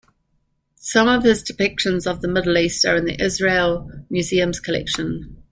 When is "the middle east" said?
2.21-2.83